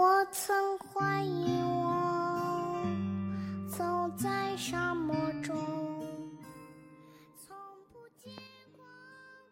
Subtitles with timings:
[0.00, 2.72] 我曾怀疑我
[3.68, 3.84] 走
[4.16, 5.54] 在沙漠中，
[7.36, 7.54] 从
[7.92, 8.32] 不见
[8.74, 8.88] 光。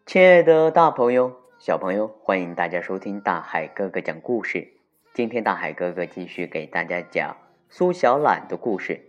[0.07, 4.67] 亲爱的大朋友、小朋友，欢迎大家收听大海哥哥讲故事。
[5.13, 7.37] 今天大海哥哥继续给大家讲
[7.69, 8.99] 苏小懒的故事。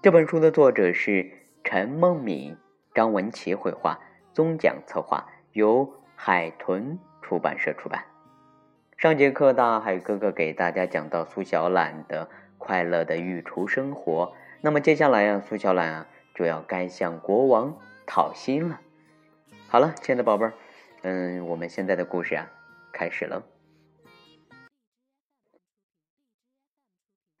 [0.00, 1.28] 这本书的作者是
[1.64, 2.56] 陈梦敏，
[2.94, 3.98] 张文琪绘画，
[4.32, 8.11] 宗讲策划，由海豚出版社出版。
[9.02, 14.32] 上节课，大海哥哥给大家讲到苏小懒的快乐的御厨生活。
[14.60, 16.06] 那么接下来呀，苏小懒啊
[16.36, 18.80] 就要该向国王讨薪了。
[19.66, 20.52] 好了，亲爱的宝贝儿，
[21.02, 22.48] 嗯，我们现在的故事啊
[22.92, 23.42] 开始了。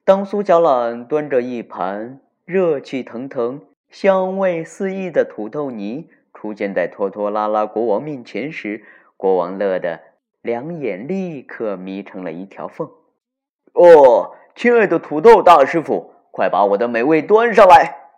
[0.04, 8.84] 当苏小懒端着一盘热气腾腾、香味四溢的土豆泥出现在拖拖拉拉国王面前时，
[9.16, 10.00] 国王乐得。
[10.42, 12.90] 两眼立刻眯成了一条缝。
[13.74, 18.08] 哦，亲爱的土豆大师傅，快把我的美味端上来！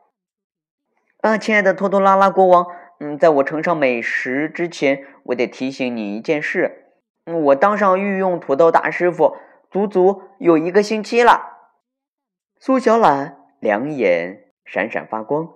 [1.21, 2.67] 啊，亲爱的拖拖拉拉国王，
[2.99, 6.93] 嗯，在我盛上美食之前，我得提醒你一件事。
[7.27, 9.37] 嗯，我当上御用土豆大师傅，
[9.71, 11.51] 足足有一个星期了。
[12.59, 15.53] 苏小懒两眼闪闪发光，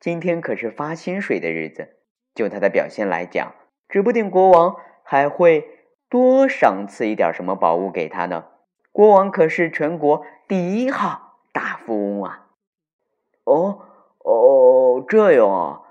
[0.00, 1.94] 今天可是发薪水的日子。
[2.34, 3.54] 就他的表现来讲，
[3.88, 5.77] 指不定国王还会。
[6.08, 8.46] 多赏赐一点什么宝物给他呢？
[8.92, 12.46] 国王可是全国第一号大富翁啊！
[13.44, 13.80] 哦
[14.24, 15.82] 哦，这样啊！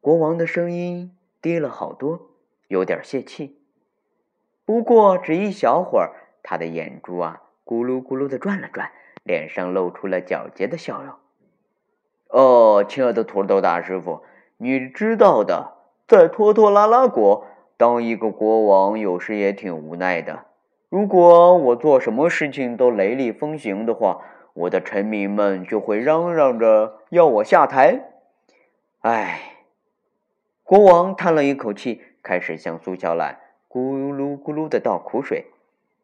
[0.00, 2.30] 国王的声音低了好多，
[2.68, 3.60] 有点泄气。
[4.64, 8.90] 不过只一小会儿，他的眼珠啊咕噜咕噜的转了转，
[9.22, 11.14] 脸上露出了皎洁的笑容。
[12.28, 14.22] 哦，亲爱的土豆大师傅，
[14.56, 15.74] 你知道的，
[16.06, 17.44] 在拖拖拉拉国。
[17.78, 20.46] 当一个国王有时也挺无奈的。
[20.88, 24.20] 如果我做什么事情都雷厉风行的话，
[24.52, 28.00] 我的臣民们就会嚷嚷着要我下台。
[29.02, 29.40] 唉，
[30.64, 33.38] 国王叹了一口气，开始向苏小懒
[33.70, 35.46] 咕噜咕噜的倒苦水。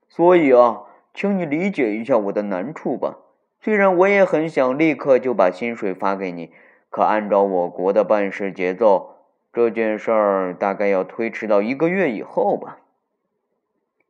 [0.08, 0.82] 所以啊，
[1.12, 3.18] 请你理解一下我的难处吧。
[3.60, 6.52] 虽然我也很想立刻就把薪水发给你，
[6.88, 9.10] 可按照我国的办事节奏。
[9.54, 12.78] 这件事儿大概要推迟到一个月以后吧。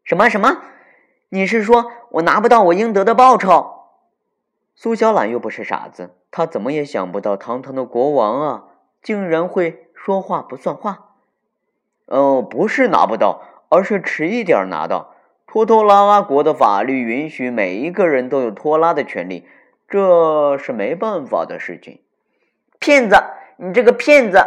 [0.02, 0.62] 什么什么？
[1.28, 3.72] 你是说我拿不到我应得的报酬？
[4.74, 8.64] 苏小懒又不是傻子，他怎么也想不到堂堂的国王啊，
[9.02, 11.10] 竟然会说话不算话。
[12.06, 15.14] 哦，不是拿不到，而是迟一点拿到。
[15.46, 19.46] 拖拖拉拉国的法律允许每一个人都有拖拉的权利，
[19.88, 22.00] 这是没办法的事情。
[22.80, 23.16] 骗子，
[23.56, 24.38] 你这个骗子！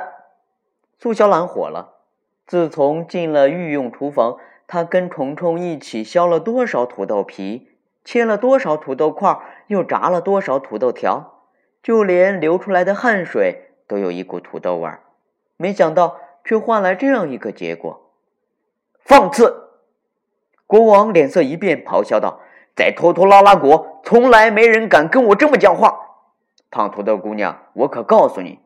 [1.00, 1.94] 苏小懒火了。
[2.46, 4.38] 自从进了御用厨房，
[4.68, 7.70] 他跟虫虫一起削了多少土豆皮，
[8.04, 9.38] 切了多少土豆块，
[9.68, 11.44] 又炸了多少土豆条，
[11.84, 15.02] 就连流出来的汗水都有一股土豆味儿。
[15.58, 18.12] 没想到，却换来这样一个结果：
[19.00, 19.70] 放肆！
[20.66, 22.40] 国王脸色一变，咆哮道
[22.76, 25.98] ：“在拖拖拉拉国，从来没人敢跟我这么讲话。
[26.70, 28.60] 胖土豆姑娘，我可告诉你。”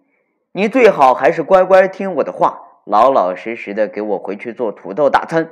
[0.54, 5.50] 你最好还是乖乖听我的话，老老实实的给我回去做土豆大餐。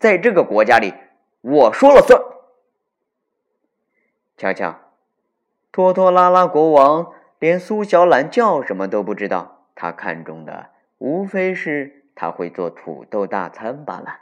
[0.00, 0.92] 在这个国家里，
[1.40, 2.20] 我说了算。
[4.36, 4.76] 瞧瞧，
[5.70, 14.18] 拖拖拉拉国王连苏小懒叫什么都不知道，他看中的无非是他会做土豆大餐罢了。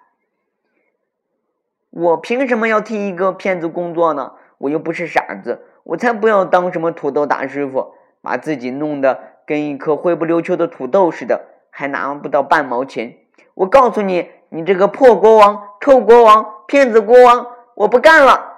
[1.89, 4.35] 我凭什么要替一个骗子工作呢？
[4.59, 9.36] 我又不是傻子，我才不要当什么土豆大师傅，把自己弄得。
[9.47, 13.17] 跟一颗灰不溜秋的土豆似的，还拿不到半毛钱。
[13.55, 17.47] 我告诉你，你这个破国王、臭国王、骗子国王，
[17.77, 18.55] 我不干了！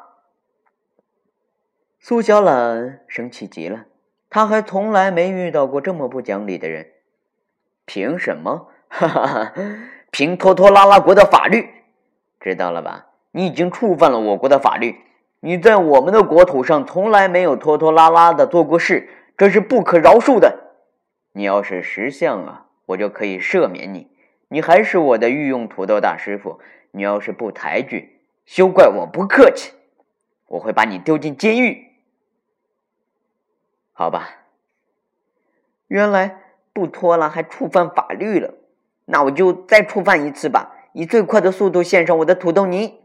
[2.01, 3.85] 苏小懒生气极了，
[4.31, 6.87] 他还从来没遇到过这么不讲理的人。
[7.85, 8.69] 凭什么？
[8.89, 9.53] 哈哈哈！
[10.11, 11.69] 凭拖拖拉拉国的法律，
[12.41, 13.09] 知道了吧？
[13.33, 14.97] 你已经触犯了我国的法律。
[15.41, 20.68] 你在我们的国土上从来没有拖拖拉拉的做过事，这是不可饶恕的。
[21.39, 24.11] 你要是识相啊，我就可以赦免你。
[24.49, 26.59] 你还是我的御用土豆大师傅。
[26.91, 29.73] 你要是不抬举，休怪我不客气。
[30.49, 31.93] 我会把你丢进监狱。
[33.93, 34.31] 好吧，
[35.87, 36.41] 原来
[36.73, 38.55] 不拖拉还触犯法律了，
[39.05, 42.99] 那我就再触犯一次吧，以最快的速度献上我的土豆泥。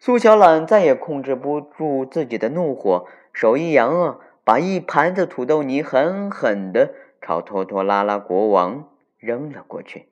[0.00, 4.18] 苏小懒再也控制不住自己的怒火，手一扬啊！
[4.48, 10.08] 把一盘子土豆泥狠狠的朝拖拖拉拉国王扔了过去，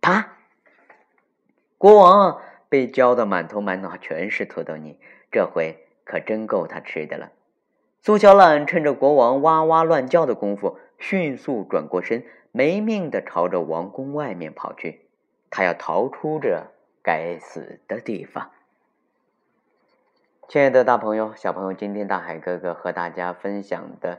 [0.00, 0.38] 啪！
[1.76, 2.40] 国王
[2.70, 4.98] 被浇得满头满脑全是土豆泥，
[5.30, 7.30] 这回可真够他吃的了。
[8.00, 15.02] 苏小懒趁着国王哇哇乱叫的功夫，迅速转过身，没命的朝着王宫外面跑去。
[15.50, 16.68] 他要逃出这
[17.02, 18.50] 该死的地方。
[20.52, 24.16] 亲爱的大朋友、小朋友，今天大海哥哥和大家分享的《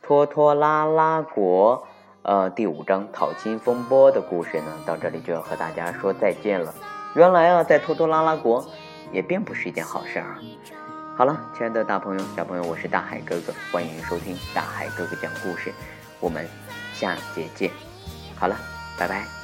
[0.00, 1.76] 拖拖拉拉国》
[2.22, 6.74] 呃第五章讨亲风波的故事呢，到这里就要和大家说再见了。
[7.14, 8.66] 原来啊，在拖拖拉拉国
[9.12, 10.38] 也并不是一件好事啊。
[11.18, 15.70] 好了，亲爱的大朋友、小朋友，我是大海哥哥，欢迎收听大海哥哥讲故事，
[16.18, 16.48] 我们
[16.94, 17.70] 下节见。
[18.40, 18.56] 好了，
[18.98, 19.43] 拜拜。